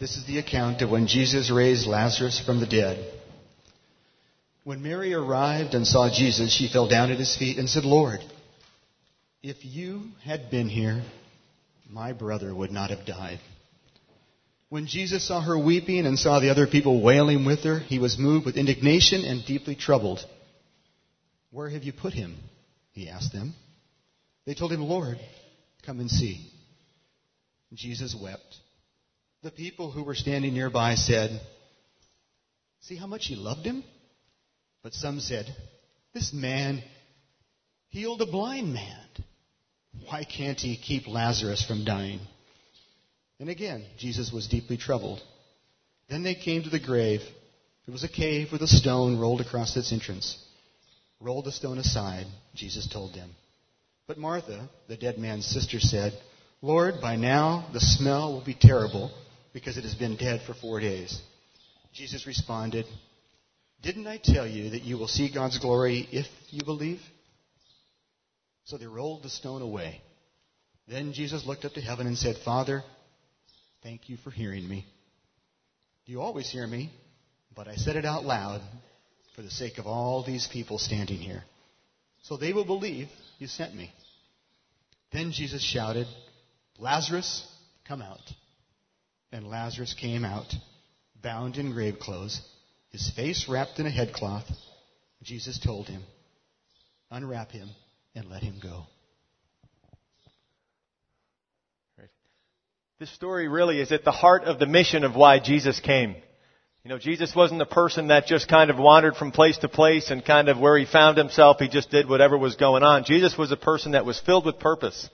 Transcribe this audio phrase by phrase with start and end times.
[0.00, 3.12] This is the account of when Jesus raised Lazarus from the dead.
[4.64, 8.18] When Mary arrived and saw Jesus, she fell down at his feet and said, Lord,
[9.42, 11.04] if you had been here,
[11.88, 13.38] my brother would not have died.
[14.68, 18.18] When Jesus saw her weeping and saw the other people wailing with her, he was
[18.18, 20.18] moved with indignation and deeply troubled.
[21.50, 22.36] Where have you put him?
[22.92, 23.54] He asked them.
[24.44, 25.18] They told him, Lord,
[25.86, 26.50] come and see.
[27.74, 28.56] Jesus wept.
[29.44, 31.38] The people who were standing nearby said,
[32.80, 33.84] See how much he loved him?
[34.82, 35.44] But some said,
[36.14, 36.82] This man
[37.90, 39.06] healed a blind man.
[40.08, 42.20] Why can't he keep Lazarus from dying?
[43.38, 45.20] And again, Jesus was deeply troubled.
[46.08, 47.20] Then they came to the grave.
[47.86, 50.42] It was a cave with a stone rolled across its entrance.
[51.20, 53.28] Roll the stone aside, Jesus told them.
[54.06, 56.14] But Martha, the dead man's sister, said,
[56.62, 59.12] Lord, by now the smell will be terrible
[59.54, 61.18] because it has been dead for four days.
[61.94, 62.84] Jesus responded,
[63.82, 67.00] Didn't I tell you that you will see God's glory if you believe?
[68.64, 70.02] So they rolled the stone away.
[70.88, 72.82] Then Jesus looked up to heaven and said, Father,
[73.82, 74.84] thank you for hearing me.
[76.04, 76.90] You always hear me,
[77.54, 78.60] but I said it out loud
[79.36, 81.44] for the sake of all these people standing here.
[82.22, 83.92] So they will believe you sent me.
[85.12, 86.06] Then Jesus shouted,
[86.78, 87.46] Lazarus,
[87.86, 88.20] come out.
[89.34, 90.54] And Lazarus came out,
[91.20, 92.40] bound in grave clothes,
[92.90, 94.44] his face wrapped in a headcloth.
[95.24, 96.04] Jesus told him,
[97.10, 97.68] Unwrap him
[98.14, 98.84] and let him go.
[103.00, 106.14] This story really is at the heart of the mission of why Jesus came.
[106.84, 110.12] You know, Jesus wasn't a person that just kind of wandered from place to place
[110.12, 113.02] and kind of where he found himself, he just did whatever was going on.
[113.02, 115.10] Jesus was a person that was filled with purpose.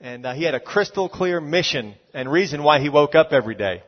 [0.00, 3.56] And uh, he had a crystal clear mission and reason why he woke up every
[3.56, 3.82] day.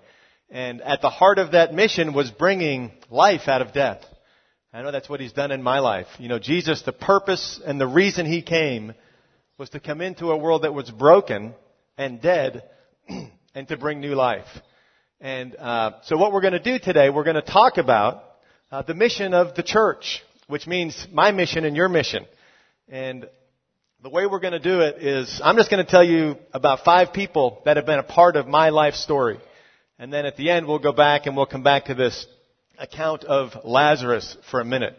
[0.51, 4.05] And at the heart of that mission was bringing life out of death.
[4.73, 6.07] I know that's what he's done in my life.
[6.19, 8.95] You know, Jesus, the purpose and the reason he came
[9.59, 11.55] was to come into a world that was broken
[11.97, 12.65] and dead
[13.55, 14.47] and to bring new life.
[15.21, 18.25] And uh, so what we're going to do today, we're going to talk about
[18.73, 22.27] uh, the mission of the church, which means my mission and your mission.
[22.89, 23.29] And
[24.03, 26.85] the way we're going to do it is I'm just going to tell you about
[26.85, 29.39] five people that have been a part of my life story.
[29.99, 32.27] And then at the end, we'll go back and we'll come back to this
[32.79, 34.97] account of Lazarus for a minute.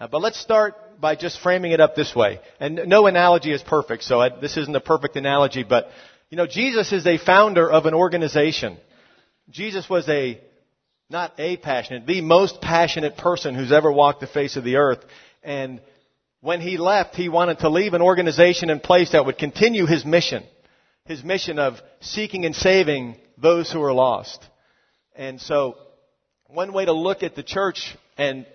[0.00, 2.40] Uh, but let's start by just framing it up this way.
[2.58, 5.88] And no analogy is perfect, so I, this isn't a perfect analogy, but
[6.28, 8.78] you know, Jesus is a founder of an organization.
[9.48, 10.40] Jesus was a,
[11.08, 15.04] not a passionate, the most passionate person who's ever walked the face of the earth.
[15.44, 15.80] And
[16.40, 20.04] when he left, he wanted to leave an organization in place that would continue his
[20.04, 20.42] mission.
[21.04, 24.42] His mission of seeking and saving those who are lost.
[25.14, 25.76] And so,
[26.46, 28.46] one way to look at the church and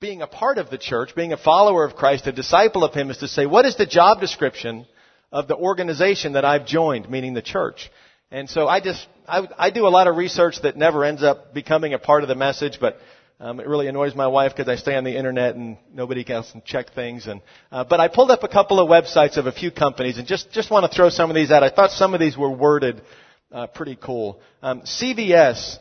[0.00, 3.10] being a part of the church, being a follower of Christ, a disciple of Him,
[3.10, 4.86] is to say, what is the job description
[5.30, 7.90] of the organization that I've joined, meaning the church?
[8.30, 11.54] And so I just, I, I do a lot of research that never ends up
[11.54, 12.98] becoming a part of the message, but
[13.42, 16.52] um, it really annoys my wife because I stay on the internet and nobody else
[16.52, 17.26] can check things.
[17.26, 17.42] And
[17.72, 20.52] uh, but I pulled up a couple of websites of a few companies and just
[20.52, 21.64] just want to throw some of these out.
[21.64, 23.02] I thought some of these were worded
[23.50, 24.40] uh, pretty cool.
[24.62, 25.78] Um, CVS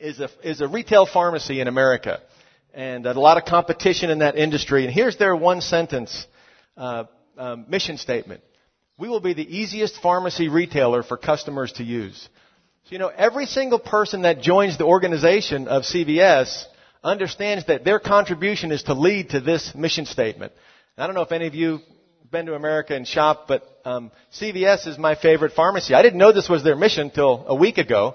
[0.00, 2.22] is a is a retail pharmacy in America,
[2.72, 4.86] and a lot of competition in that industry.
[4.86, 6.26] And here's their one sentence
[6.78, 7.04] uh,
[7.36, 8.40] um, mission statement:
[8.96, 12.26] We will be the easiest pharmacy retailer for customers to use.
[12.84, 16.64] So, you know, every single person that joins the organization of CVS
[17.02, 20.52] understands that their contribution is to lead to this mission statement.
[20.98, 21.80] I don't know if any of you
[22.22, 25.94] have been to America and shopped, but um, CVS is my favorite pharmacy.
[25.94, 28.14] I didn't know this was their mission till a week ago,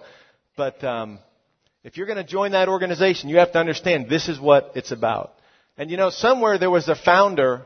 [0.57, 1.19] but um,
[1.83, 4.91] if you're going to join that organization, you have to understand this is what it's
[4.91, 5.33] about.
[5.77, 7.61] And you know, somewhere there was a founder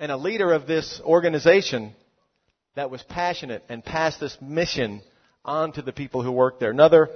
[0.00, 1.94] and a leader of this organization
[2.76, 5.02] that was passionate and passed this mission
[5.44, 6.70] on to the people who work there.
[6.70, 7.08] Another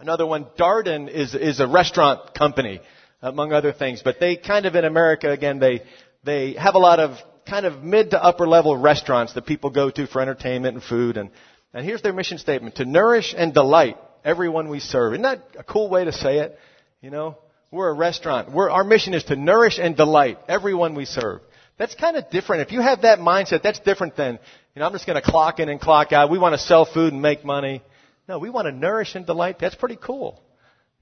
[0.00, 2.80] Another one, Darden is, is a restaurant company,
[3.20, 5.82] among other things, but they kind of in America, again, they,
[6.22, 7.18] they have a lot of
[7.48, 11.16] kind of mid to upper level restaurants that people go to for entertainment and food.
[11.16, 11.30] And,
[11.74, 15.14] and here's their mission statement, to nourish and delight everyone we serve.
[15.14, 16.56] Isn't that a cool way to say it?
[17.00, 17.36] You know,
[17.72, 18.52] we're a restaurant.
[18.52, 21.40] We're, our mission is to nourish and delight everyone we serve.
[21.76, 22.62] That's kind of different.
[22.62, 24.38] If you have that mindset, that's different than,
[24.76, 26.30] you know, I'm just going to clock in and clock out.
[26.30, 27.82] We want to sell food and make money.
[28.28, 29.58] No, we want to nourish and delight.
[29.58, 30.40] That's pretty cool.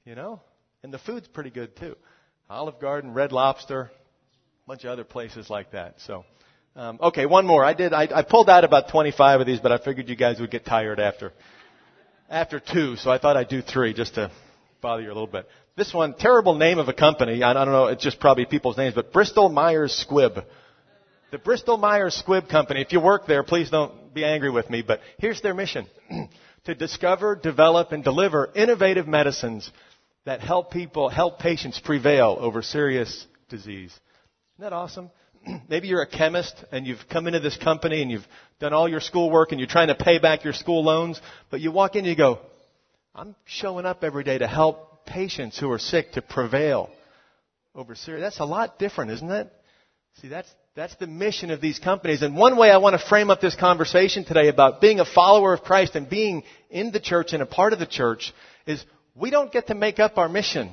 [0.05, 0.41] You know?
[0.83, 1.97] And the food's pretty good too.
[2.49, 3.91] Olive Garden, Red Lobster,
[4.65, 5.97] a bunch of other places like that.
[6.07, 6.25] So,
[6.77, 7.65] um, okay, one more.
[7.65, 7.93] I did.
[7.93, 10.65] I, I pulled out about 25 of these, but I figured you guys would get
[10.65, 11.33] tired after.
[12.31, 14.31] after two, so I thought I'd do three just to
[14.81, 15.49] bother you a little bit.
[15.75, 17.43] This one, terrible name of a company.
[17.43, 20.45] I don't know, it's just probably people's names, but Bristol Myers Squibb.
[21.33, 24.83] The Bristol Myers Squibb Company, if you work there, please don't be angry with me,
[24.83, 25.87] but here's their mission.
[26.67, 29.71] to discover, develop, and deliver innovative medicines
[30.25, 33.91] that help people, help patients prevail over serious disease.
[33.91, 35.11] Isn't that awesome?
[35.69, 38.27] Maybe you're a chemist and you've come into this company and you've
[38.59, 41.21] done all your schoolwork and you're trying to pay back your school loans,
[41.51, 42.41] but you walk in and you go,
[43.15, 46.91] I'm showing up every day to help patients who are sick to prevail
[47.75, 48.23] over serious.
[48.23, 49.53] That's a lot different, isn't it?
[50.23, 52.23] See, that's, that's the mission of these companies.
[52.23, 55.53] And one way I want to frame up this conversation today about being a follower
[55.53, 58.33] of Christ and being in the church and a part of the church
[58.67, 58.83] is
[59.15, 60.73] we don't get to make up our mission.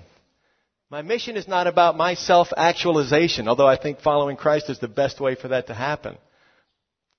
[0.89, 5.19] My mission is not about my self-actualization, although I think following Christ is the best
[5.19, 6.17] way for that to happen.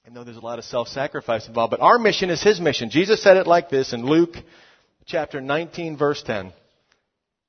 [0.06, 2.88] I know there's a lot of self-sacrifice involved, but our mission is His mission.
[2.88, 4.36] Jesus said it like this in Luke
[5.04, 6.52] chapter 19 verse 10.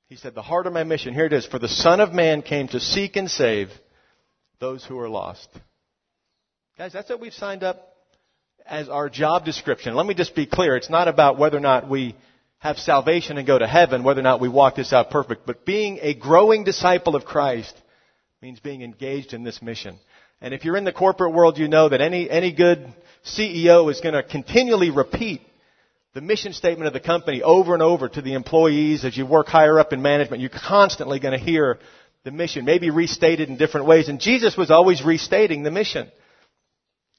[0.08, 2.42] He said, the heart of my mission, here it is, for the Son of Man
[2.42, 3.70] came to seek and save
[4.58, 5.48] those who are lost.
[6.78, 7.94] Guys, that's what we've signed up
[8.64, 9.94] as our job description.
[9.94, 10.76] Let me just be clear.
[10.76, 12.16] It's not about whether or not we
[12.58, 15.46] have salvation and go to heaven, whether or not we walk this out perfect.
[15.46, 17.74] But being a growing disciple of Christ
[18.42, 19.98] means being engaged in this mission.
[20.40, 22.92] And if you're in the corporate world, you know that any, any good
[23.24, 25.42] CEO is going to continually repeat
[26.14, 29.48] the mission statement of the company over and over to the employees as you work
[29.48, 30.40] higher up in management.
[30.40, 31.78] You're constantly going to hear
[32.26, 34.08] the mission, maybe restated in different ways.
[34.08, 36.10] And Jesus was always restating the mission.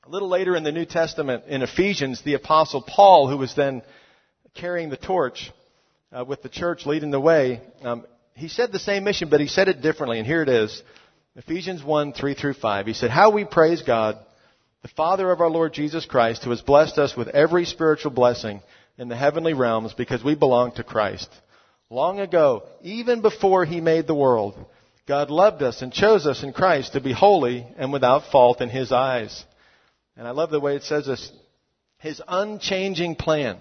[0.05, 3.83] A little later in the New Testament, in Ephesians, the apostle Paul, who was then
[4.53, 5.49] carrying the torch
[6.11, 8.05] uh, with the church leading the way, um,
[8.35, 10.19] he said the same mission, but he said it differently.
[10.19, 10.83] And here it is.
[11.37, 12.85] Ephesians 1, 3 through 5.
[12.85, 14.17] He said, How we praise God,
[14.81, 18.61] the Father of our Lord Jesus Christ, who has blessed us with every spiritual blessing
[18.97, 21.29] in the heavenly realms because we belong to Christ.
[21.89, 24.57] Long ago, even before he made the world,
[25.07, 28.69] God loved us and chose us in Christ to be holy and without fault in
[28.69, 29.45] his eyes.
[30.17, 31.31] And I love the way it says this.
[31.99, 33.57] His unchanging plan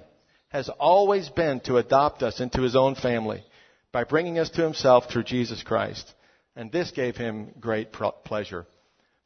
[0.48, 3.44] has always been to adopt us into his own family
[3.92, 6.12] by bringing us to himself through Jesus Christ.
[6.56, 8.66] And this gave him great pleasure.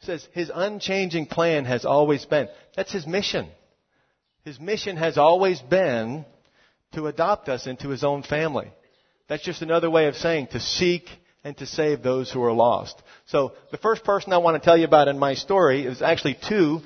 [0.00, 2.48] It says his unchanging plan has always been.
[2.76, 3.48] That's his mission.
[4.44, 6.26] His mission has always been
[6.92, 8.70] to adopt us into his own family.
[9.28, 11.08] That's just another way of saying to seek
[11.44, 13.00] and to save those who are lost.
[13.26, 16.38] So the first person I want to tell you about in my story is actually
[16.48, 16.80] two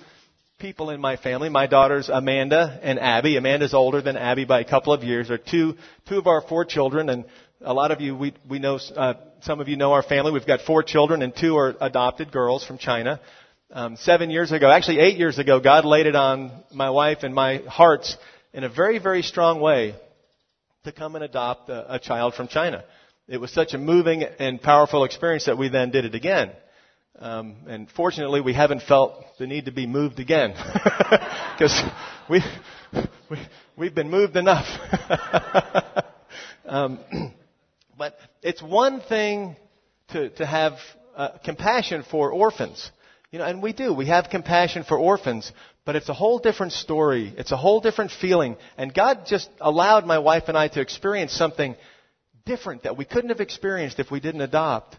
[0.59, 1.49] people in my family.
[1.49, 3.37] My daughters Amanda and Abby.
[3.37, 5.31] Amanda's older than Abby by a couple of years.
[5.31, 5.75] Are two
[6.09, 7.25] two of our four children, and
[7.61, 8.79] a lot of you we we know.
[8.97, 10.33] Uh, some of you know our family.
[10.33, 13.21] We've got four children, and two are adopted girls from China.
[13.71, 17.35] Um, seven years ago, actually eight years ago, God laid it on my wife and
[17.35, 18.17] my hearts
[18.53, 19.97] in a very very strong way
[20.85, 22.85] to come and adopt a, a child from China.
[23.27, 26.51] It was such a moving and powerful experience that we then did it again.
[27.19, 30.51] Um, and fortunately, we haven't felt the need to be moved again
[31.57, 31.83] because
[32.29, 32.43] we,
[33.31, 33.39] we
[33.77, 34.67] we've been moved enough.
[36.67, 36.99] um,
[37.97, 39.57] but it's one thing
[40.09, 40.75] to to have
[41.17, 42.91] uh, compassion for orphans,
[43.31, 43.95] you know, and we do.
[43.95, 45.51] We have compassion for orphans,
[45.87, 47.33] but it's a whole different story.
[47.39, 48.57] It's a whole different feeling.
[48.77, 51.75] And God just allowed my wife and I to experience something
[52.47, 54.97] different that we couldn't have experienced if we didn't adopt.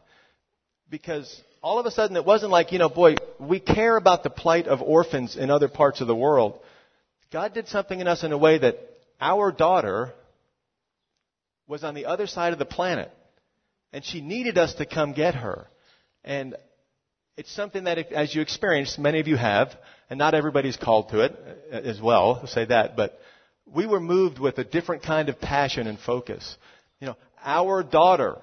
[0.89, 4.29] Because all of a sudden it wasn't like, you know, boy, we care about the
[4.29, 6.59] plight of orphans in other parts of the world.
[7.31, 8.77] God did something in us in a way that
[9.19, 10.13] our daughter
[11.67, 13.11] was on the other side of the planet.
[13.91, 15.67] And she needed us to come get her.
[16.23, 16.55] And
[17.37, 19.75] it's something that, as you experience, many of you have,
[20.09, 21.35] and not everybody's called to it
[21.71, 23.19] uh, as well, say that, but
[23.65, 26.57] we were moved with a different kind of passion and focus.
[26.99, 28.37] You know, our daughter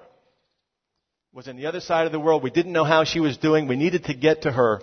[1.33, 2.41] was on the other side of the world.
[2.41, 3.67] We didn't know how she was doing.
[3.67, 4.81] We needed to get to her.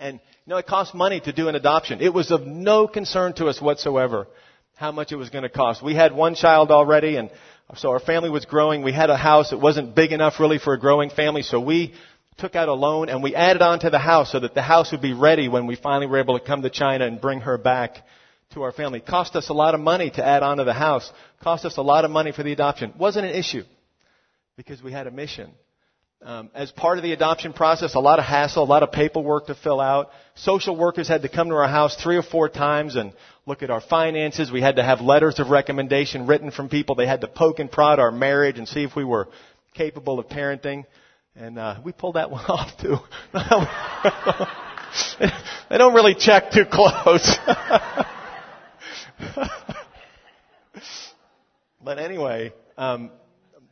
[0.00, 2.00] And, you know, it cost money to do an adoption.
[2.00, 4.26] It was of no concern to us whatsoever
[4.74, 5.82] how much it was going to cost.
[5.82, 7.30] We had one child already and
[7.76, 8.82] so our family was growing.
[8.82, 9.52] We had a house.
[9.52, 11.42] It wasn't big enough really for a growing family.
[11.42, 11.94] So we
[12.36, 14.92] took out a loan and we added on to the house so that the house
[14.92, 17.58] would be ready when we finally were able to come to China and bring her
[17.58, 17.98] back
[18.52, 19.00] to our family.
[19.00, 21.10] Cost us a lot of money to add on to the house.
[21.42, 22.92] Cost us a lot of money for the adoption.
[22.98, 23.64] Wasn't an issue
[24.56, 25.52] because we had a mission.
[26.24, 29.48] Um, as part of the adoption process, a lot of hassle, a lot of paperwork
[29.48, 30.10] to fill out.
[30.36, 33.12] Social workers had to come to our house three or four times and
[33.44, 34.52] look at our finances.
[34.52, 36.94] We had to have letters of recommendation written from people.
[36.94, 39.28] They had to poke and prod our marriage and see if we were
[39.74, 40.84] capable of parenting.
[41.34, 42.98] And uh, we pulled that one off too.
[45.70, 47.36] they don't really check too close.
[51.82, 53.10] but anyway, um,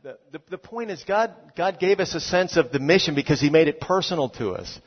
[0.03, 3.39] the, the, the point is God, God gave us a sense of the mission because
[3.39, 4.79] He made it personal to us.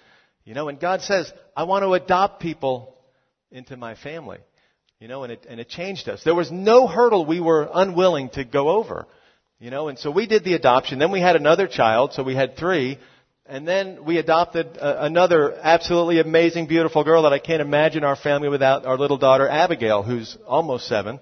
[0.45, 2.97] You know, and God says, I want to adopt people
[3.51, 4.39] into my family.
[5.01, 6.23] You know, and it, and it changed us.
[6.25, 9.07] There was no hurdle we were unwilling to go over.
[9.59, 10.99] You know, and so we did the adoption.
[10.99, 12.99] Then we had another child, so we had three.
[13.47, 18.17] And then we adopted uh, another absolutely amazing, beautiful girl that I can't imagine our
[18.17, 21.21] family without our little daughter Abigail, who's almost seven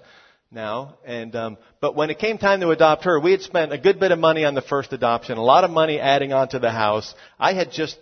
[0.49, 0.97] now.
[1.05, 3.99] And um, but when it came time to adopt her, we had spent a good
[3.99, 6.71] bit of money on the first adoption, a lot of money adding on to the
[6.71, 7.13] house.
[7.37, 7.97] I had just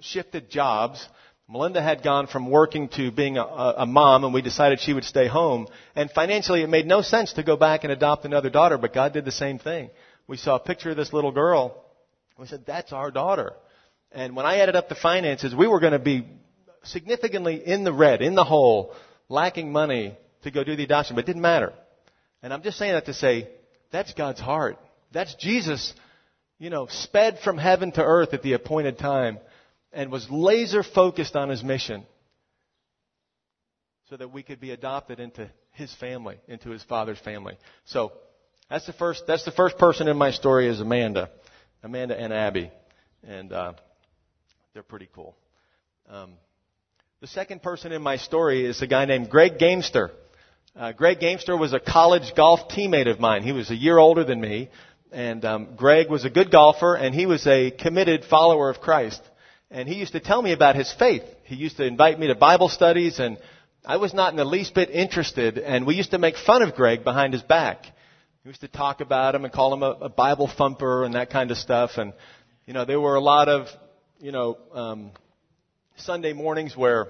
[0.00, 1.06] shifted jobs.
[1.46, 5.04] Melinda had gone from working to being a, a mom, and we decided she would
[5.04, 5.66] stay home.
[5.94, 9.12] And financially, it made no sense to go back and adopt another daughter, but God
[9.12, 9.90] did the same thing.
[10.26, 11.84] We saw a picture of this little girl
[12.40, 13.52] we said, that's our daughter.
[14.12, 16.26] And when I added up the finances, we were going to be
[16.82, 18.94] significantly in the red, in the hole,
[19.28, 21.72] lacking money to go do the adoption, but it didn't matter.
[22.42, 23.48] And I'm just saying that to say,
[23.92, 24.78] that's God's heart.
[25.12, 25.92] That's Jesus,
[26.58, 29.38] you know, sped from heaven to earth at the appointed time
[29.92, 32.04] and was laser focused on his mission
[34.08, 37.56] so that we could be adopted into his family, into his father's family.
[37.84, 38.12] So,
[38.68, 41.30] that's the first, that's the first person in my story is Amanda.
[41.82, 42.70] Amanda and Abby,
[43.26, 43.72] and uh,
[44.74, 45.34] they're pretty cool.
[46.10, 46.32] Um,
[47.20, 50.10] the second person in my story is a guy named Greg Gamester.
[50.76, 53.42] Uh, Greg Gamester was a college golf teammate of mine.
[53.42, 54.68] He was a year older than me,
[55.10, 59.22] and um, Greg was a good golfer, and he was a committed follower of Christ.
[59.70, 61.22] And he used to tell me about his faith.
[61.44, 63.38] He used to invite me to Bible studies, and
[63.86, 65.56] I was not in the least bit interested.
[65.56, 67.86] And we used to make fun of Greg behind his back.
[68.42, 71.28] We used to talk about him and call him a, a Bible thumper and that
[71.28, 71.98] kind of stuff.
[71.98, 72.14] And,
[72.64, 73.66] you know, there were a lot of,
[74.18, 75.10] you know, um,
[75.96, 77.08] Sunday mornings where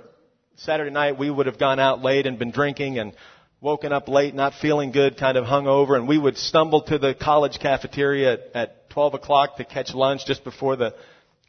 [0.57, 3.15] Saturday night we would have gone out late and been drinking and
[3.61, 6.99] woken up late, not feeling good, kind of hung over, and we would stumble to
[6.99, 10.97] the college cafeteria at, at 12 o'clock to catch lunch just before the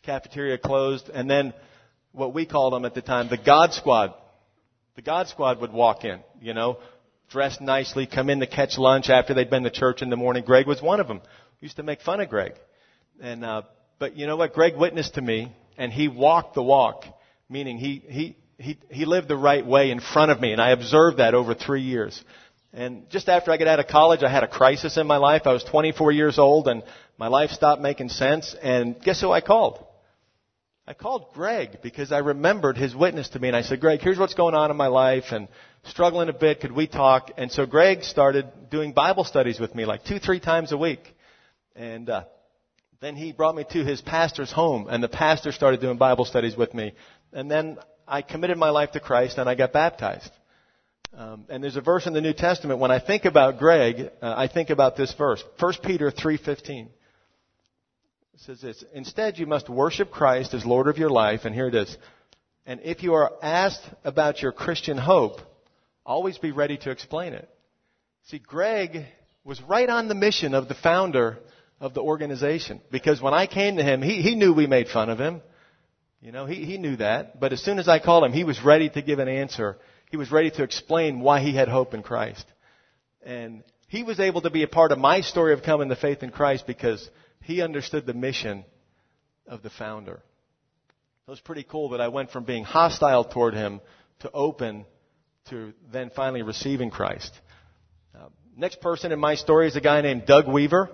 [0.03, 1.09] cafeteria closed.
[1.11, 1.55] And then
[2.11, 4.13] what we called them at the time, the God Squad.
[4.95, 6.77] The God Squad would walk in, you know,
[7.31, 10.43] dressed nicely, come in to catch lunch after they'd been to church in the morning.
[10.43, 11.21] Greg was one of them.
[11.61, 12.53] We used to make fun of Greg.
[13.21, 13.61] And, uh,
[13.99, 14.53] but you know what?
[14.53, 17.05] Greg witnessed to me and he walked the walk,
[17.49, 20.51] meaning he, he, he, he lived the right way in front of me.
[20.51, 22.21] And I observed that over three years.
[22.73, 25.43] And just after I got out of college, I had a crisis in my life.
[25.45, 26.83] I was 24 years old and
[27.17, 28.55] my life stopped making sense.
[28.61, 29.85] And guess who I called?
[30.87, 34.17] I called Greg because I remembered his witness to me and I said, Greg, here's
[34.17, 35.47] what's going on in my life and
[35.85, 36.59] struggling a bit.
[36.59, 37.29] Could we talk?
[37.37, 41.15] And so Greg started doing Bible studies with me like two, three times a week.
[41.75, 42.23] And, uh,
[42.99, 46.55] then he brought me to his pastor's home and the pastor started doing Bible studies
[46.55, 46.93] with me.
[47.33, 50.31] And then I committed my life to Christ and I got baptized.
[51.15, 52.79] Um, and there's a verse in the New Testament.
[52.79, 56.89] When I think about Greg, uh, I think about this verse, 1 Peter 3:15.
[58.45, 61.41] Says this: Instead, you must worship Christ as Lord of your life.
[61.45, 61.97] And here it is.
[62.65, 65.41] And if you are asked about your Christian hope,
[66.05, 67.47] Always be ready to explain it.
[68.27, 69.05] See, Greg
[69.43, 71.37] was right on the mission of the founder
[71.79, 72.81] of the organization.
[72.91, 75.41] Because when I came to him, he, he knew we made fun of him.
[76.19, 77.39] You know, he, he knew that.
[77.39, 79.77] But as soon as I called him, he was ready to give an answer.
[80.09, 82.45] He was ready to explain why he had hope in Christ.
[83.23, 86.23] And he was able to be a part of my story of coming to faith
[86.23, 87.07] in Christ because
[87.43, 88.65] he understood the mission
[89.47, 90.21] of the founder.
[91.27, 93.81] It was pretty cool that I went from being hostile toward him
[94.19, 94.85] to open
[95.49, 97.31] to then finally receiving Christ.
[98.15, 100.89] Uh, next person in my story is a guy named Doug Weaver.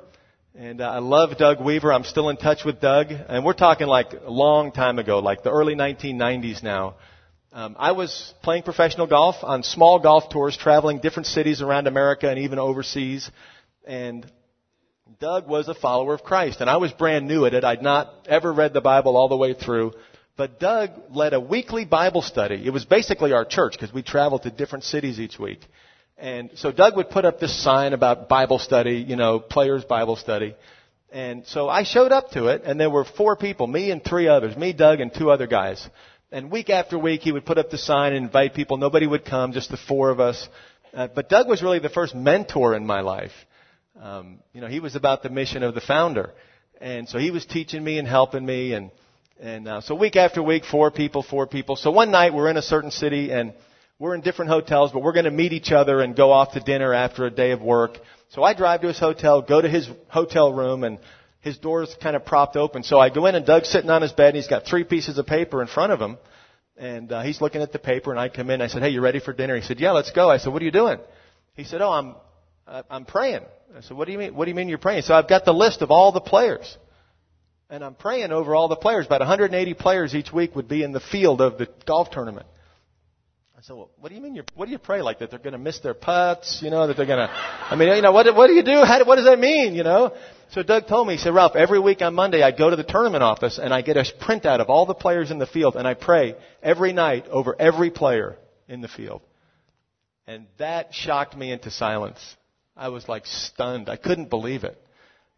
[0.55, 1.93] And uh, I love Doug Weaver.
[1.93, 3.07] I'm still in touch with Doug.
[3.11, 6.95] And we're talking like a long time ago, like the early 1990s now.
[7.53, 12.29] Um, I was playing professional golf on small golf tours, traveling different cities around America
[12.29, 13.29] and even overseas.
[13.85, 14.29] And
[15.19, 16.61] Doug was a follower of Christ.
[16.61, 17.63] And I was brand new at it.
[17.63, 19.93] I'd not ever read the Bible all the way through.
[20.35, 22.63] But Doug led a weekly Bible study.
[22.65, 25.61] It was basically our church because we traveled to different cities each week.
[26.17, 30.15] And so Doug would put up this sign about Bible study, you know, players Bible
[30.15, 30.55] study.
[31.11, 34.27] And so I showed up to it and there were four people, me and three
[34.27, 35.87] others, me, Doug, and two other guys.
[36.31, 38.77] And week after week he would put up the sign and invite people.
[38.77, 40.47] Nobody would come, just the four of us.
[40.93, 43.31] Uh, but Doug was really the first mentor in my life.
[44.01, 46.31] Um, you know, he was about the mission of the founder.
[46.79, 48.91] And so he was teaching me and helping me and
[49.39, 51.75] and uh, so week after week, four people, four people.
[51.75, 53.53] So one night we're in a certain city and
[53.99, 56.59] we're in different hotels, but we're going to meet each other and go off to
[56.59, 57.99] dinner after a day of work.
[58.29, 60.97] So I drive to his hotel, go to his hotel room, and
[61.41, 62.81] his door's kind of propped open.
[62.81, 65.19] So I go in and Doug's sitting on his bed and he's got three pieces
[65.19, 66.17] of paper in front of him.
[66.75, 68.61] And uh, he's looking at the paper and I come in.
[68.61, 69.55] I said, hey, you ready for dinner?
[69.55, 70.29] He said, yeah, let's go.
[70.29, 70.99] I said, what are you doing?
[71.55, 72.15] He said, oh, I'm,
[72.89, 73.41] I'm praying.
[73.75, 74.35] I said, what do you mean?
[74.35, 75.03] What do you mean you're praying?
[75.03, 76.77] So I've got the list of all the players.
[77.69, 79.05] And I'm praying over all the players.
[79.05, 82.45] About 180 players each week would be in the field of the golf tournament.
[83.57, 84.35] I said, well, what do you mean?
[84.35, 85.31] You're, what do you pray like that?
[85.31, 86.87] They're going to miss their putts, you know?
[86.87, 87.33] That they're going to.
[87.33, 88.83] I mean, you know, what, what do you do?
[88.85, 89.73] How, what does that mean?
[89.73, 90.13] You know?
[90.51, 92.83] So Doug told me, he said, Ralph, every week on Monday I'd go to the
[92.83, 95.87] tournament office and I get a printout of all the players in the field and
[95.87, 98.37] I pray every night over every player
[98.69, 99.21] in the field.
[100.25, 102.36] And that shocked me into silence.
[102.77, 103.89] I was like stunned.
[103.89, 104.79] I couldn't believe it.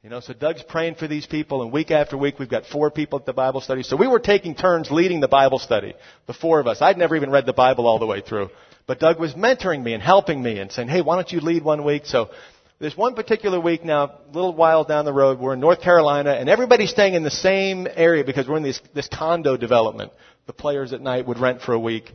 [0.04, 2.90] You know, so Doug's praying for these people, and week after week we've got four
[2.90, 3.84] people at the Bible study.
[3.84, 5.94] So we were taking turns leading the Bible study,
[6.26, 6.82] the four of us.
[6.82, 8.50] I'd never even read the Bible all the way through.
[8.88, 11.64] But Doug was mentoring me and helping me and saying, hey, why don't you lead
[11.64, 12.06] one week?
[12.06, 12.30] So
[12.80, 16.32] there's one particular week now, a little while down the road, we're in North Carolina,
[16.32, 20.14] and everybody's staying in the same area because we're in this, this condo development.
[20.48, 22.10] The players at night would rent for a week.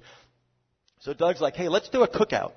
[1.01, 2.53] So Doug's like, hey, let's do a cookout.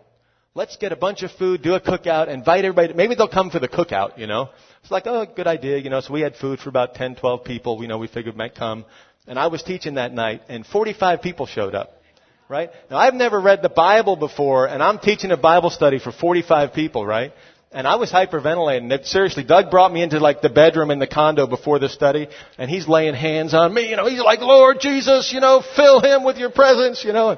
[0.57, 2.91] Let's get a bunch of food, do a cookout, invite everybody.
[2.91, 4.49] Maybe they'll come for the cookout, you know.
[4.81, 6.01] It's like, oh, good idea, you know.
[6.01, 8.83] So we had food for about 10, 12 people, you know, we figured might come.
[9.27, 12.01] And I was teaching that night, and 45 people showed up.
[12.49, 12.71] Right?
[12.89, 16.73] Now I've never read the Bible before, and I'm teaching a Bible study for 45
[16.73, 17.33] people, right?
[17.71, 18.91] And I was hyperventilating.
[18.91, 22.29] It, Seriously, Doug brought me into like the bedroom in the condo before the study,
[22.57, 23.91] and he's laying hands on me.
[23.91, 27.37] You know, he's like, Lord Jesus, you know, fill him with your presence, you know.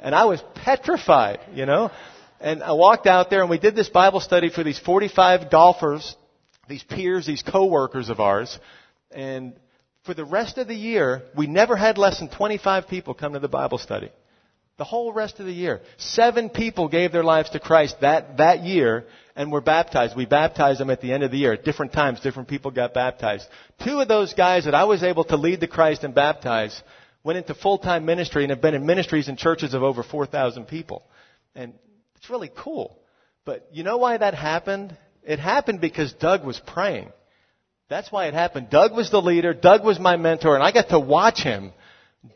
[0.00, 1.90] And I was petrified, you know.
[2.40, 6.16] And I walked out there and we did this Bible study for these 45 golfers,
[6.68, 8.58] these peers, these co-workers of ours.
[9.10, 9.54] And
[10.04, 13.38] for the rest of the year, we never had less than 25 people come to
[13.40, 14.10] the Bible study.
[14.76, 15.80] The whole rest of the year.
[15.96, 20.16] Seven people gave their lives to Christ that, that year and were baptized.
[20.16, 21.54] We baptized them at the end of the year.
[21.54, 23.48] At different times, different people got baptized.
[23.84, 26.80] Two of those guys that I was able to lead to Christ and baptize
[27.24, 31.02] went into full-time ministry and have been in ministries and churches of over 4,000 people.
[31.56, 31.74] And
[32.18, 32.98] it's really cool.
[33.44, 34.96] But you know why that happened?
[35.22, 37.12] It happened because Doug was praying.
[37.88, 38.68] That's why it happened.
[38.70, 39.54] Doug was the leader.
[39.54, 41.72] Doug was my mentor, and I got to watch him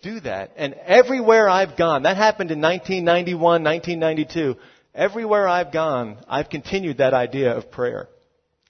[0.02, 0.52] do that.
[0.56, 4.56] And everywhere I've gone, that happened in 1991, 1992.
[4.94, 8.08] Everywhere I've gone, I've continued that idea of prayer.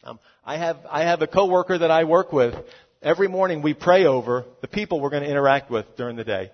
[0.03, 2.55] Um, I have I have a coworker that I work with.
[3.03, 6.51] Every morning we pray over the people we're going to interact with during the day.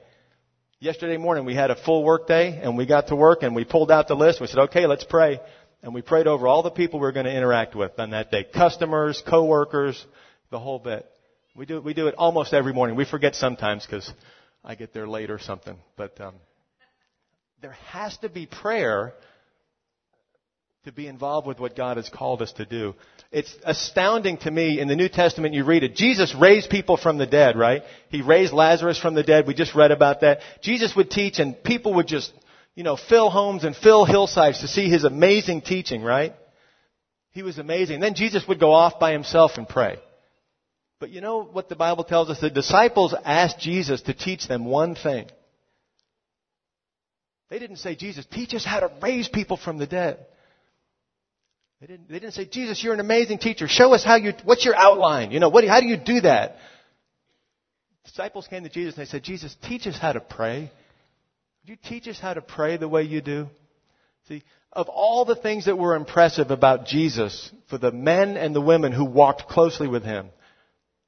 [0.81, 3.65] Yesterday morning we had a full work day and we got to work and we
[3.65, 4.41] pulled out the list.
[4.41, 5.41] We said, okay, let's pray.
[5.83, 8.31] And we prayed over all the people we we're going to interact with on that
[8.31, 8.45] day.
[8.45, 10.07] Customers, coworkers,
[10.51, 11.05] the whole bit.
[11.57, 12.95] We do, we do it almost every morning.
[12.95, 14.13] We forget sometimes because
[14.65, 15.77] I get there late or something.
[15.97, 16.35] But, um,
[17.61, 19.15] there has to be prayer
[20.89, 22.95] to be involved with what God has called us to do.
[23.31, 25.95] It's astounding to me in the New Testament you read it.
[25.95, 27.83] Jesus raised people from the dead, right?
[28.09, 29.47] He raised Lazarus from the dead.
[29.47, 30.39] We just read about that.
[30.63, 32.33] Jesus would teach and people would just,
[32.75, 36.35] you know, fill homes and fill hillsides to see his amazing teaching, right?
[37.33, 38.01] He was amazing.
[38.01, 39.99] Then Jesus would go off by himself and pray.
[41.01, 42.41] But you know what the Bible tells us?
[42.41, 45.27] The disciples asked Jesus to teach them one thing.
[47.51, 50.25] They didn't say, Jesus, teach us how to raise people from the dead.
[51.81, 53.69] They didn't, they didn't say, Jesus, you're an amazing teacher.
[53.69, 55.31] Show us how you, what's your outline?
[55.31, 56.57] You know, what, how do you do that?
[58.05, 60.73] Disciples came to Jesus and they said, Jesus, teach us how to pray.
[61.63, 63.47] Would you teach us how to pray the way you do?
[64.27, 68.61] See, of all the things that were impressive about Jesus for the men and the
[68.61, 70.31] women who walked closely with him,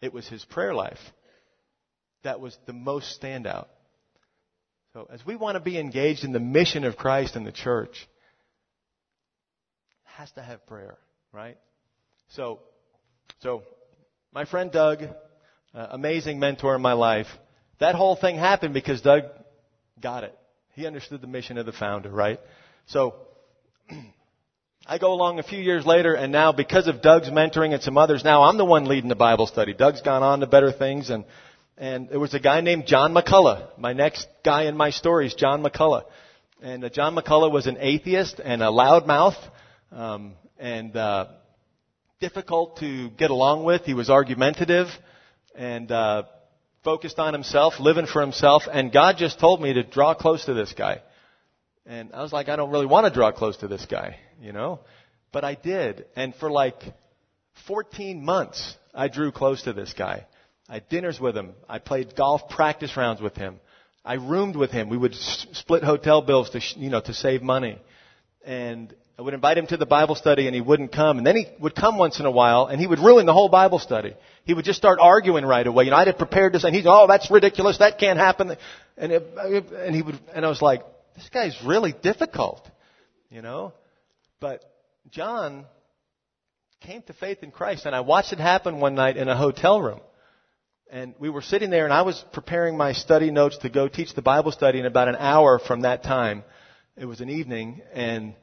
[0.01, 1.01] it was his prayer life.
[2.23, 3.67] That was the most standout.
[4.93, 8.09] So as we want to be engaged in the mission of Christ and the church,
[10.16, 10.96] has to have prayer,
[11.33, 11.57] right?
[12.31, 12.61] So,
[13.40, 13.62] so
[14.33, 15.03] my friend Doug,
[15.75, 17.27] uh, amazing mentor in my life,
[17.79, 19.25] that whole thing happened because Doug
[20.01, 20.37] got it.
[20.75, 22.40] He understood the mission of the founder, right?
[22.87, 23.14] So,
[24.87, 27.99] I go along a few years later, and now because of Doug's mentoring and some
[27.99, 29.75] others, now I'm the one leading the Bible study.
[29.75, 31.25] Doug's gone on to better things, and
[31.77, 33.79] and there was a guy named John McCullough.
[33.79, 36.05] My next guy in my story is John McCullough,
[36.62, 39.37] and uh, John McCullough was an atheist and a loudmouth
[39.92, 41.26] um, and uh,
[42.20, 43.83] difficult to get along with.
[43.85, 44.88] He was argumentative
[45.55, 46.24] and uh,
[46.85, 48.64] focused on himself, living for himself.
[48.70, 51.03] And God just told me to draw close to this guy.
[51.87, 54.53] And I was like, I don't really want to draw close to this guy, you
[54.53, 54.81] know,
[55.33, 56.05] but I did.
[56.14, 56.81] And for like
[57.66, 60.26] 14 months, I drew close to this guy.
[60.68, 61.55] I had dinners with him.
[61.68, 63.59] I played golf practice rounds with him.
[64.05, 64.88] I roomed with him.
[64.88, 67.79] We would split hotel bills to, sh- you know, to save money.
[68.44, 71.18] And I would invite him to the Bible study and he wouldn't come.
[71.18, 73.50] And then he would come once in a while and he would ruin the whole
[73.50, 74.14] Bible study.
[74.44, 75.85] He would just start arguing right away.
[75.85, 77.79] You know, I had prepared this and he's, oh, that's ridiculous.
[77.79, 78.57] That can't happen.
[78.96, 80.83] And, it, and he would, and I was like,
[81.16, 82.66] this guy's really difficult.
[83.31, 83.74] You know?
[84.40, 84.64] But
[85.11, 85.66] John
[86.81, 87.85] came to faith in Christ.
[87.85, 90.00] And I watched it happen one night in a hotel room.
[90.90, 94.14] And we were sitting there and I was preparing my study notes to go teach
[94.14, 96.42] the Bible study in about an hour from that time.
[97.01, 98.35] It was an evening and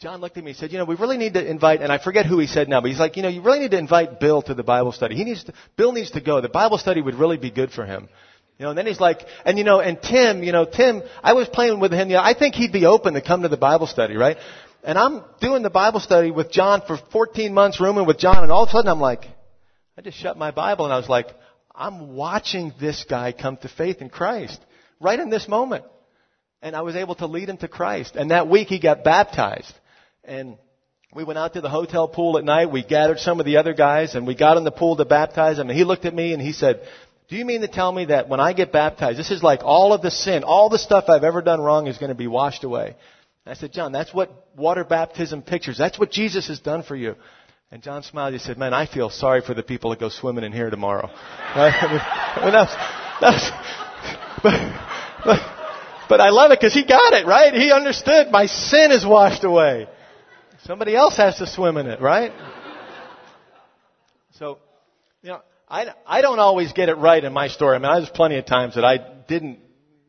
[0.00, 1.98] John looked at me and said, you know, we really need to invite, and I
[1.98, 4.18] forget who he said now, but he's like, you know, you really need to invite
[4.18, 5.14] Bill to the Bible study.
[5.14, 6.40] He needs to, Bill needs to go.
[6.40, 8.08] The Bible study would really be good for him.
[8.58, 11.34] You know, and then he's like, and you know, and Tim, you know, Tim, I
[11.34, 13.58] was playing with him, you know, I think he'd be open to come to the
[13.58, 14.38] Bible study, right?
[14.82, 18.50] And I'm doing the Bible study with John for 14 months, rooming with John, and
[18.50, 19.26] all of a sudden I'm like,
[19.98, 21.28] I just shut my Bible and I was like,
[21.74, 24.62] I'm watching this guy come to faith in Christ
[24.98, 25.84] right in this moment.
[26.64, 28.16] And I was able to lead him to Christ.
[28.16, 29.72] And that week he got baptized.
[30.24, 30.56] And
[31.14, 32.72] we went out to the hotel pool at night.
[32.72, 35.58] We gathered some of the other guys and we got in the pool to baptize
[35.58, 35.68] him.
[35.68, 36.80] And he looked at me and he said,
[37.28, 39.92] do you mean to tell me that when I get baptized, this is like all
[39.92, 42.64] of the sin, all the stuff I've ever done wrong is going to be washed
[42.64, 42.96] away?
[43.44, 45.76] And I said, John, that's what water baptism pictures.
[45.76, 47.14] That's what Jesus has done for you.
[47.70, 48.32] And John smiled.
[48.32, 51.10] He said, man, I feel sorry for the people that go swimming in here tomorrow.
[51.56, 51.72] Right?
[51.72, 52.66] I mean, I
[53.20, 53.50] that's,
[54.42, 55.53] but, but,
[56.08, 57.52] but I love it because he got it, right?
[57.54, 59.88] He understood my sin is washed away.
[60.64, 62.32] Somebody else has to swim in it, right?
[64.38, 64.58] So,
[65.22, 67.76] you know, I, I don't always get it right in my story.
[67.76, 69.58] I mean, there's plenty of times that I didn't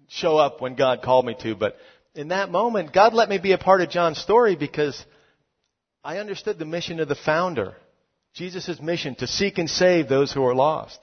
[0.07, 1.75] show up when God called me to, but
[2.15, 5.03] in that moment, God let me be a part of John's story because
[6.03, 7.75] I understood the mission of the founder.
[8.33, 10.99] Jesus' mission to seek and save those who are lost.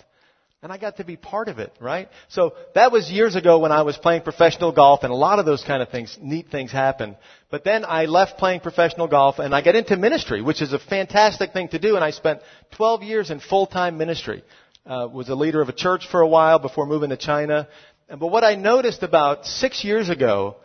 [0.62, 2.08] And I got to be part of it, right?
[2.28, 5.44] So that was years ago when I was playing professional golf and a lot of
[5.44, 7.16] those kind of things, neat things happened.
[7.50, 10.78] But then I left playing professional golf and I got into ministry, which is a
[10.78, 12.42] fantastic thing to do and I spent
[12.76, 14.44] 12 years in full-time ministry.
[14.86, 17.68] Uh, was a leader of a church for a while before moving to China.
[18.08, 20.56] And, but what I noticed about six years ago,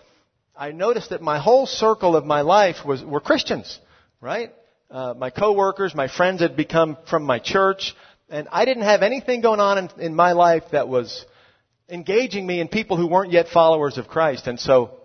[0.55, 3.79] I noticed that my whole circle of my life was, were Christians,
[4.21, 4.53] right?
[4.89, 7.95] Uh, my coworkers, my friends had become from my church.
[8.29, 11.25] And I didn't have anything going on in, in my life that was
[11.89, 14.47] engaging me in people who weren't yet followers of Christ.
[14.47, 14.97] And so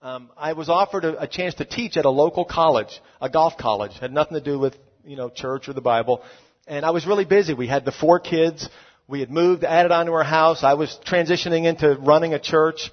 [0.00, 3.54] um, I was offered a, a chance to teach at a local college, a golf
[3.58, 3.92] college.
[4.00, 6.22] Had nothing to do with you know church or the Bible.
[6.68, 7.54] And I was really busy.
[7.54, 8.68] We had the four kids.
[9.08, 10.62] We had moved, added onto our house.
[10.62, 12.90] I was transitioning into running a church.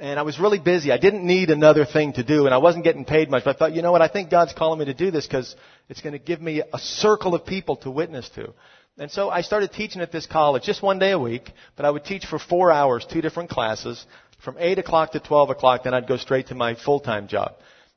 [0.00, 0.92] And I was really busy.
[0.92, 3.44] I didn't need another thing to do, and I wasn't getting paid much.
[3.44, 4.00] But I thought, you know what?
[4.00, 5.56] I think God's calling me to do this because
[5.88, 8.54] it's going to give me a circle of people to witness to.
[8.98, 11.90] And so I started teaching at this college just one day a week, but I
[11.90, 14.04] would teach for four hours, two different classes,
[14.44, 17.54] from 8 o'clock to 12 o'clock, then I'd go straight to my full-time job.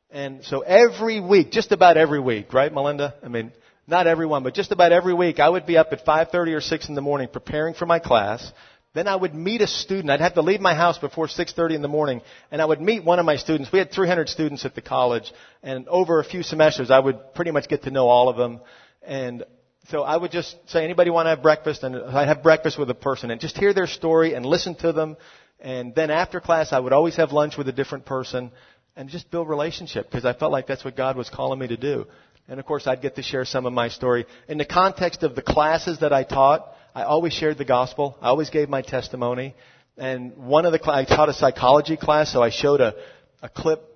[0.10, 3.16] And so every week, just about every week, right, Melinda?
[3.24, 3.52] I mean,
[3.88, 6.90] not everyone, but just about every week, I would be up at 5.30 or 6
[6.90, 8.52] in the morning preparing for my class.
[8.94, 10.10] Then I would meet a student.
[10.10, 13.04] I'd have to leave my house before 6.30 in the morning, and I would meet
[13.04, 13.72] one of my students.
[13.72, 15.32] We had 300 students at the college,
[15.64, 18.60] and over a few semesters, I would pretty much get to know all of them.
[19.02, 19.46] And
[19.92, 21.84] so I would just say, anybody want to have breakfast?
[21.84, 24.94] And I'd have breakfast with a person and just hear their story and listen to
[24.94, 25.18] them.
[25.60, 28.52] And then after class, I would always have lunch with a different person
[28.96, 31.78] and just build relationship because I felt like that's what God was calling me to
[31.78, 32.08] do.
[32.48, 34.26] And of course, I'd get to share some of my story.
[34.48, 38.18] In the context of the classes that I taught, I always shared the gospel.
[38.22, 39.56] I always gave my testimony.
[39.98, 42.96] And one of the, I taught a psychology class, so I showed a,
[43.42, 43.91] a clip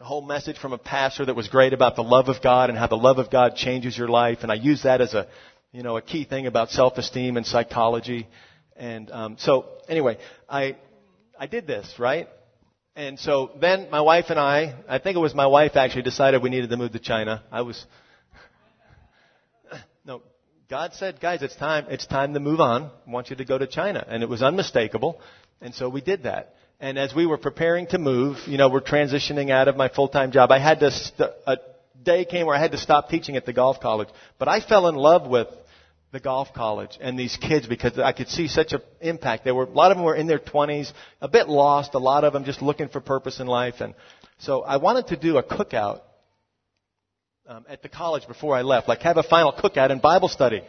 [0.00, 2.78] a whole message from a pastor that was great about the love of God and
[2.78, 4.38] how the love of God changes your life.
[4.42, 5.26] And I use that as a,
[5.72, 8.28] you know, a key thing about self-esteem and psychology.
[8.76, 10.76] And um, so, anyway, I
[11.36, 12.28] I did this right.
[12.94, 16.42] And so then my wife and I, I think it was my wife actually decided
[16.42, 17.42] we needed to move to China.
[17.50, 17.84] I was,
[20.04, 20.22] no,
[20.68, 22.90] God said, guys, it's time, it's time to move on.
[23.06, 24.04] I want you to go to China.
[24.08, 25.20] And it was unmistakable.
[25.60, 26.54] And so we did that.
[26.80, 30.30] And as we were preparing to move, you know, we're transitioning out of my full-time
[30.30, 30.52] job.
[30.52, 31.58] I had to, st- a
[32.04, 34.08] day came where I had to stop teaching at the golf college.
[34.38, 35.48] But I fell in love with
[36.12, 39.44] the golf college and these kids because I could see such an impact.
[39.44, 42.22] They were, a lot of them were in their 20s, a bit lost, a lot
[42.22, 43.80] of them just looking for purpose in life.
[43.80, 43.94] And
[44.38, 46.02] so I wanted to do a cookout
[47.48, 50.62] um, at the college before I left, like have a final cookout and Bible study,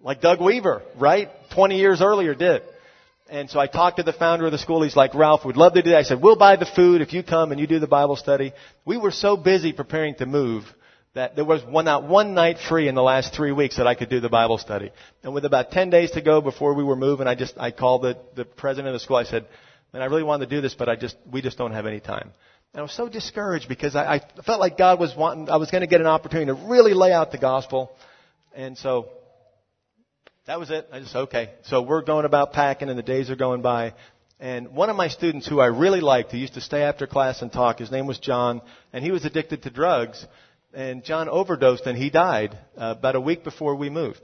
[0.00, 1.28] like Doug Weaver, right?
[1.54, 2.62] 20 years earlier did.
[3.30, 4.82] And so I talked to the founder of the school.
[4.82, 5.98] He's like, Ralph, we'd love to do that.
[5.98, 8.52] I said, we'll buy the food if you come and you do the Bible study.
[8.84, 10.64] We were so busy preparing to move
[11.14, 13.94] that there was one, not one night free in the last three weeks that I
[13.94, 14.90] could do the Bible study.
[15.22, 18.02] And with about 10 days to go before we were moving, I just, I called
[18.02, 19.16] the, the president of the school.
[19.16, 19.46] I said,
[19.92, 22.00] man, I really wanted to do this, but I just, we just don't have any
[22.00, 22.32] time.
[22.72, 25.70] And I was so discouraged because I, I felt like God was wanting, I was
[25.70, 27.92] going to get an opportunity to really lay out the gospel.
[28.54, 29.08] And so
[30.50, 30.88] that was it.
[30.90, 31.50] I just, okay.
[31.62, 33.94] So we're going about packing and the days are going by.
[34.40, 37.40] And one of my students who I really liked, who used to stay after class
[37.40, 38.60] and talk, his name was John,
[38.92, 40.26] and he was addicted to drugs.
[40.74, 44.22] and John overdosed and he died uh, about a week before we moved.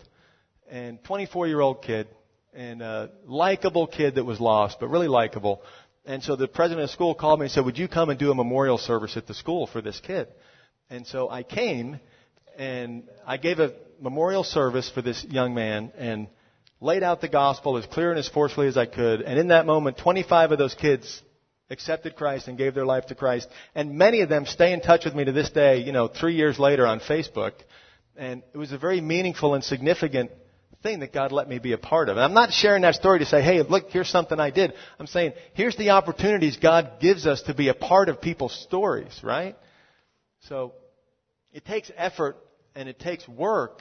[0.69, 2.09] And 24 year old kid,
[2.53, 5.63] and a likable kid that was lost, but really likable.
[6.07, 8.19] And so the president of the school called me and said, "Would you come and
[8.19, 10.27] do a memorial service at the school for this kid?"
[10.91, 12.01] And so I came,
[12.59, 16.29] and I gave a memorial service for this young man, and
[16.81, 19.23] laid out the gospel as clear and as forcefully as I could.
[19.23, 21.23] And in that moment, 25 of those kids
[21.71, 23.49] accepted Christ and gave their life to Christ.
[23.75, 26.35] And many of them stay in touch with me to this day, you know, three
[26.35, 27.53] years later on Facebook.
[28.17, 30.31] And it was a very meaningful and significant
[30.83, 32.17] thing that God let me be a part of.
[32.17, 34.73] And I'm not sharing that story to say, hey, look, here's something I did.
[35.01, 39.21] I'm saying, here's the opportunities God gives us to be a part of people's stories,
[39.23, 39.57] right?
[40.41, 40.75] So,
[41.53, 42.37] it takes effort
[42.77, 43.81] and it takes work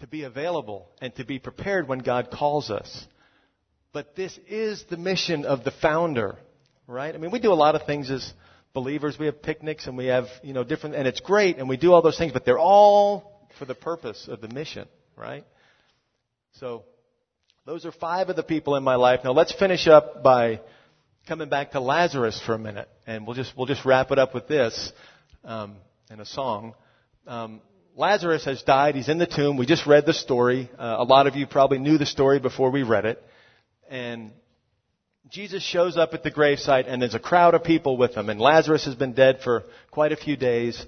[0.00, 3.06] to be available and to be prepared when God calls us.
[3.92, 6.36] But this is the mission of the founder,
[6.86, 7.14] right?
[7.14, 8.32] I mean, we do a lot of things as
[8.74, 9.18] believers.
[9.18, 11.92] We have picnics and we have, you know, different, and it's great and we do
[11.92, 15.44] all those things, but they're all for the purpose of the mission, right?
[16.58, 16.84] So,
[17.64, 19.20] those are five of the people in my life.
[19.22, 20.60] Now let's finish up by
[21.28, 24.34] coming back to Lazarus for a minute, and we'll just we'll just wrap it up
[24.34, 24.92] with this
[25.44, 25.76] um,
[26.10, 26.74] in a song.
[27.26, 27.60] Um,
[27.96, 28.94] Lazarus has died.
[28.94, 29.56] He's in the tomb.
[29.56, 30.70] We just read the story.
[30.78, 33.22] Uh, a lot of you probably knew the story before we read it
[33.92, 34.32] and
[35.28, 38.40] Jesus shows up at the gravesite and there's a crowd of people with him and
[38.40, 40.84] Lazarus has been dead for quite a few days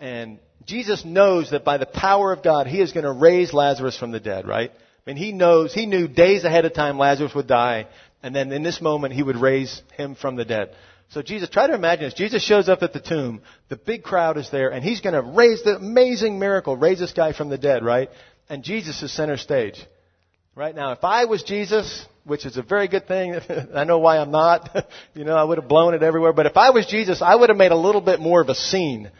[0.00, 3.96] and Jesus knows that by the power of God he is going to raise Lazarus
[3.96, 4.72] from the dead, right?
[4.72, 7.86] I mean he knows, he knew days ahead of time Lazarus would die
[8.20, 10.74] and then in this moment he would raise him from the dead.
[11.10, 12.14] So Jesus, try to imagine this.
[12.14, 15.22] Jesus shows up at the tomb, the big crowd is there and he's going to
[15.22, 18.10] raise the amazing miracle, raise this guy from the dead, right?
[18.48, 19.84] And Jesus is center stage.
[20.54, 23.34] Right now, if I was Jesus, which is a very good thing.
[23.74, 24.88] I know why I'm not.
[25.14, 26.32] you know, I would have blown it everywhere.
[26.32, 28.54] But if I was Jesus, I would have made a little bit more of a
[28.54, 29.10] scene.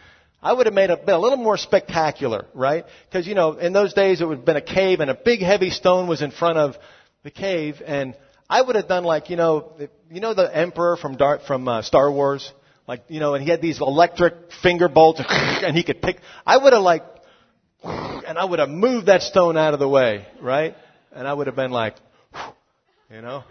[0.41, 2.85] I would have made it a little more spectacular, right?
[3.07, 5.41] Because, you know, in those days it would have been a cave and a big
[5.41, 6.75] heavy stone was in front of
[7.23, 8.15] the cave and
[8.51, 9.71] I would have done like, you know,
[10.09, 12.51] you know the Emperor from Dart, from uh, Star Wars?
[12.85, 16.57] Like, you know, and he had these electric finger bolts and he could pick, I
[16.57, 17.03] would have like,
[17.83, 20.75] and I would have moved that stone out of the way, right?
[21.13, 21.95] And I would have been like,
[23.09, 23.45] you know?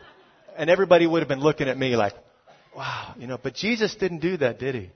[0.58, 2.12] And everybody would have been looking at me like,
[2.76, 4.90] wow, you know, but Jesus didn't do that, did he?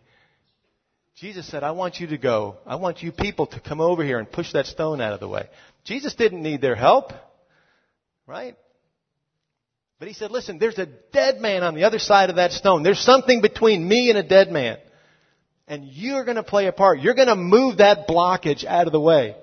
[1.16, 2.56] Jesus said, I want you to go.
[2.66, 5.28] I want you people to come over here and push that stone out of the
[5.28, 5.48] way.
[5.84, 7.14] Jesus didn't need their help,
[8.26, 8.54] right?
[9.98, 12.82] But he said, listen, there's a dead man on the other side of that stone.
[12.82, 14.78] There's something between me and a dead man.
[15.66, 17.00] And you're going to play a part.
[17.00, 19.36] You're going to move that blockage out of the way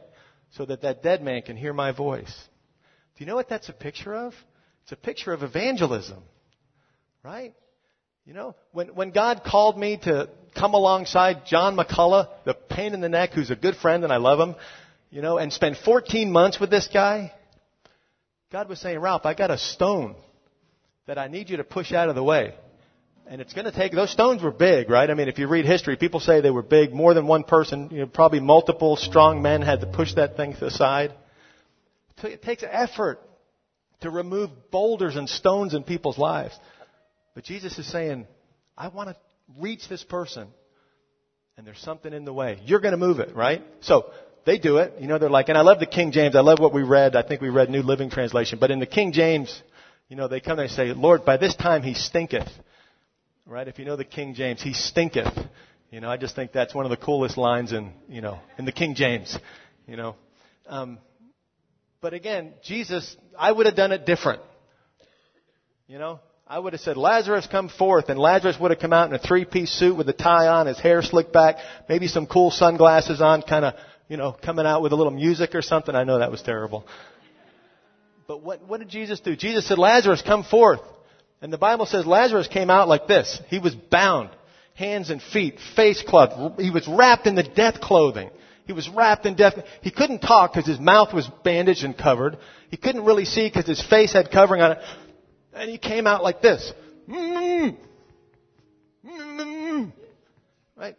[0.51, 2.31] so that that dead man can hear my voice.
[3.15, 4.33] Do you know what that's a picture of?
[4.83, 6.21] It's a picture of evangelism,
[7.23, 7.55] right?
[8.25, 13.01] You know, when, when God called me to come alongside John McCullough, the pain in
[13.01, 14.55] the neck, who's a good friend and I love him,
[15.09, 17.33] you know, and spend 14 months with this guy,
[18.51, 20.15] God was saying, Ralph, I got a stone
[21.07, 22.53] that I need you to push out of the way.
[23.27, 25.09] And it's going to take, those stones were big, right?
[25.09, 26.93] I mean, if you read history, people say they were big.
[26.93, 30.53] More than one person, you know, probably multiple strong men had to push that thing
[30.53, 31.13] to the side.
[32.23, 33.19] It takes effort
[34.01, 36.59] to remove boulders and stones in people's lives.
[37.33, 38.27] But Jesus is saying,
[38.77, 39.15] I want to
[39.57, 40.47] reach this person.
[41.57, 42.59] And there's something in the way.
[42.65, 43.63] You're going to move it, right?
[43.81, 44.11] So
[44.45, 44.95] they do it.
[44.99, 46.35] You know, they're like, and I love the King James.
[46.35, 47.15] I love what we read.
[47.15, 48.57] I think we read New Living Translation.
[48.59, 49.61] But in the King James,
[50.11, 52.49] you know, they come and they say, Lord, by this time he stinketh.
[53.45, 53.65] Right?
[53.65, 55.33] If you know the King James, he stinketh.
[55.89, 58.65] You know, I just think that's one of the coolest lines in, you know, in
[58.65, 59.37] the King James.
[59.87, 60.15] You know,
[60.67, 60.99] um,
[62.01, 64.41] but again, Jesus, I would have done it different.
[65.87, 68.09] You know, I would have said, Lazarus, come forth.
[68.09, 70.77] And Lazarus would have come out in a three-piece suit with a tie on, his
[70.77, 71.55] hair slicked back,
[71.87, 73.75] maybe some cool sunglasses on, kind of,
[74.09, 75.95] you know, coming out with a little music or something.
[75.95, 76.85] I know that was terrible.
[78.31, 79.35] But what, what did Jesus do?
[79.35, 80.79] Jesus said, Lazarus, come forth.
[81.41, 83.41] And the Bible says Lazarus came out like this.
[83.49, 84.29] He was bound,
[84.73, 86.57] hands and feet, face cloth.
[86.57, 88.29] He was wrapped in the death clothing.
[88.67, 89.55] He was wrapped in death.
[89.81, 92.37] He couldn't talk because his mouth was bandaged and covered.
[92.69, 94.77] He couldn't really see because his face had covering on it.
[95.53, 96.71] And he came out like this.
[97.09, 97.75] Mm-hmm.
[99.09, 99.89] Mm-hmm.
[100.77, 100.95] Right?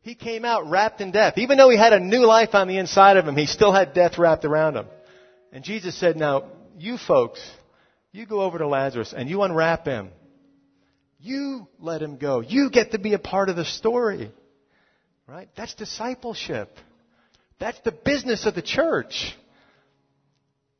[0.00, 1.34] He came out wrapped in death.
[1.36, 3.94] Even though he had a new life on the inside of him, he still had
[3.94, 4.86] death wrapped around him.
[5.52, 7.40] And Jesus said, now, you folks,
[8.12, 10.10] you go over to Lazarus and you unwrap him.
[11.18, 12.40] You let him go.
[12.40, 14.30] You get to be a part of the story.
[15.26, 15.48] Right?
[15.56, 16.70] That's discipleship.
[17.58, 19.34] That's the business of the church.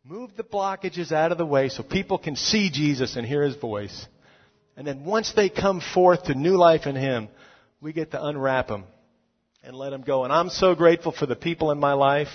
[0.04, 3.56] Move the blockages out of the way so people can see Jesus and hear his
[3.56, 4.06] voice.
[4.76, 7.28] And then once they come forth to new life in him,
[7.80, 8.84] we get to unwrap them
[9.64, 10.24] and let him go.
[10.24, 12.28] And I'm so grateful for the people in my life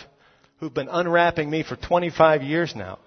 [0.60, 3.00] who've been unwrapping me for 25 years now.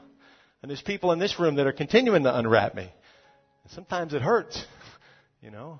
[0.65, 2.85] And there's people in this room that are continuing to unwrap me.
[2.85, 4.65] And sometimes it hurts,
[5.43, 5.79] you know.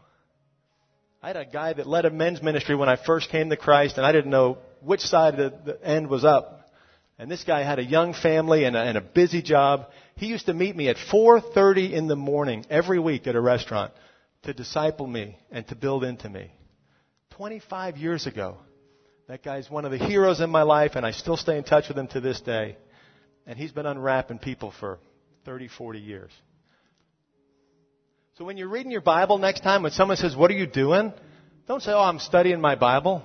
[1.23, 3.97] I had a guy that led a men's ministry when I first came to Christ,
[3.97, 6.69] and I didn't know which side of the end was up.
[7.19, 9.87] And this guy had a young family and a, and a busy job.
[10.17, 13.91] He used to meet me at 4:30 in the morning every week at a restaurant
[14.43, 16.53] to disciple me and to build into me.
[17.31, 18.59] 25 years ago.
[19.29, 21.89] That guy's one of the heroes in my life, and I still stay in touch
[21.89, 22.77] with him to this day.
[23.47, 24.99] And he's been unwrapping people for
[25.45, 26.31] 30, 40 years.
[28.39, 31.13] So when you're reading your Bible next time, when someone says, What are you doing?
[31.69, 33.23] Don't say, Oh, I'm studying my Bible.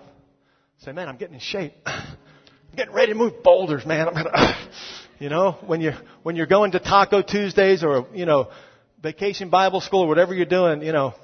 [0.80, 1.74] Say, Man, I'm getting in shape.
[1.86, 4.08] I'm getting ready to move boulders, man.
[4.08, 4.70] I'm gonna,
[5.20, 8.50] you know, when you're, when you're going to Taco Tuesdays or, you know,
[9.02, 11.16] vacation Bible school or whatever you're doing, you know,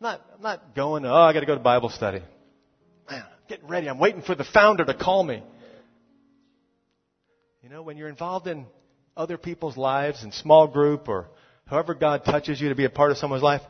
[0.00, 2.22] not, I'm not going, oh, I got to go to Bible study.
[3.10, 3.88] Man, I'm getting ready.
[3.88, 5.42] I'm waiting for the founder to call me.
[7.64, 8.66] You know, when you're involved in
[9.16, 11.28] other people's lives in small group or
[11.64, 13.62] however God touches you to be a part of someone's life,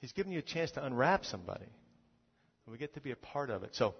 [0.00, 1.66] He's giving you a chance to unwrap somebody.
[2.68, 3.76] We get to be a part of it.
[3.76, 3.94] So,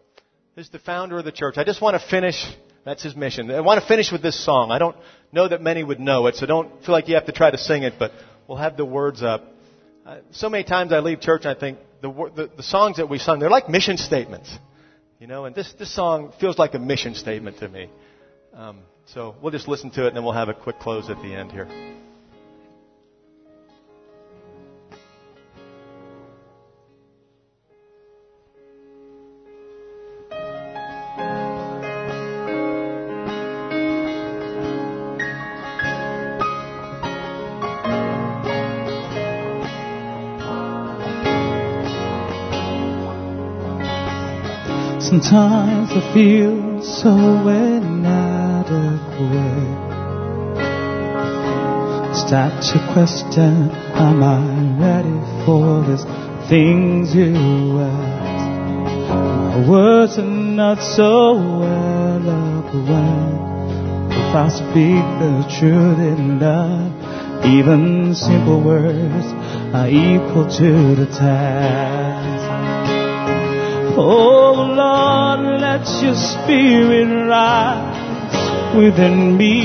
[0.57, 1.55] this is the founder of the church.
[1.57, 2.45] I just want to finish.
[2.85, 3.49] That's his mission.
[3.49, 4.73] I want to finish with this song.
[4.73, 4.97] I don't
[5.31, 7.59] know that many would know it, so don't feel like you have to try to
[7.59, 8.11] sing it, but
[8.49, 9.45] we'll have the words up.
[10.05, 13.09] Uh, so many times I leave church and I think the, the, the songs that
[13.09, 14.53] we sung, they're like mission statements.
[15.21, 17.88] You know, and this, this song feels like a mission statement to me.
[18.53, 21.16] Um, so we'll just listen to it and then we'll have a quick close at
[21.23, 21.69] the end here.
[45.01, 47.14] Sometimes I feel so
[48.68, 49.87] inadequate.
[52.16, 54.40] Start to question, am I
[54.81, 56.05] ready for this?
[56.48, 57.35] Things you
[57.81, 58.46] ask.
[59.11, 63.46] My words are not so well eloquent.
[64.12, 66.92] If I speak the truth in love,
[67.44, 69.26] even simple words
[69.74, 72.46] are equal to the task.
[73.98, 77.96] Oh Lord, let your spirit rise
[78.77, 79.62] within me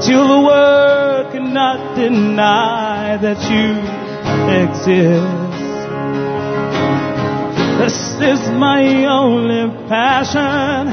[0.00, 3.74] till the world cannot deny that you
[4.62, 5.48] exist.
[7.80, 7.98] This
[8.32, 10.86] is my only passion,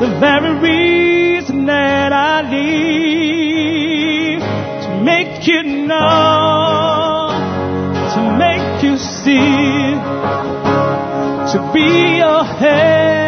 [0.00, 4.42] the very reason that I live
[4.84, 7.30] to make you know,
[8.14, 9.94] to make you see
[11.52, 13.25] to be your hand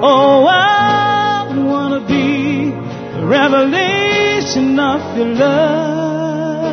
[0.00, 6.68] Oh, I wanna be a revelation of your love.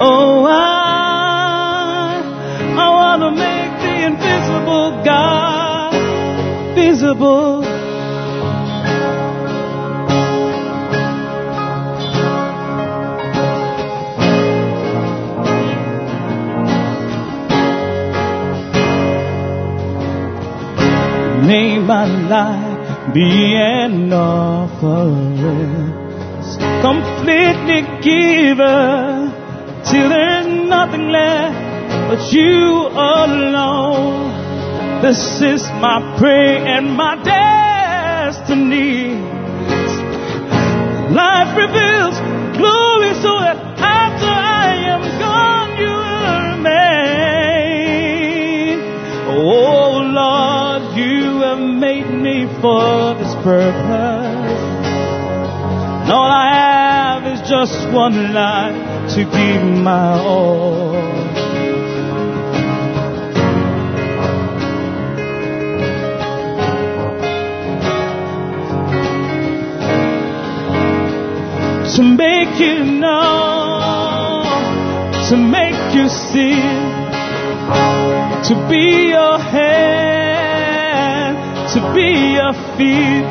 [0.00, 2.20] Oh, I,
[2.76, 5.94] I wanna make the invisible God
[6.74, 7.69] visible.
[21.90, 25.90] My life be an offering,
[26.86, 29.32] completely given
[29.88, 31.58] till there's nothing left
[32.08, 34.30] but you alone.
[35.02, 39.14] This is my prayer and my destiny.
[41.20, 42.16] Life reveals
[42.56, 43.69] glory so that
[51.80, 54.60] made me for this purpose.
[56.02, 60.90] And all I have is just one life to give my all.
[71.96, 74.42] to make you know,
[75.28, 76.54] to make you see,
[78.48, 80.19] to be your to
[81.94, 83.26] be your feet.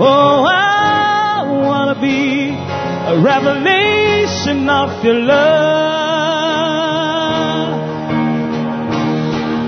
[0.00, 2.50] Oh, I wanna be
[3.12, 6.14] a revelation of your love.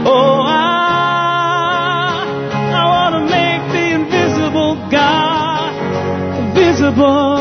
[0.06, 0.50] Oh, I,
[2.74, 5.72] I wanna make the invisible God
[6.54, 7.35] visible.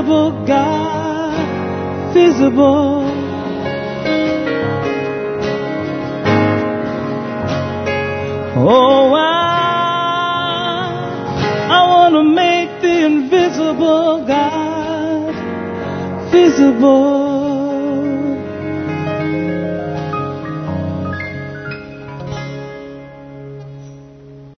[0.00, 3.04] Invisible God visible.
[8.62, 9.26] Oh, I,
[11.68, 15.34] I want to make the invisible God
[16.30, 17.19] visible.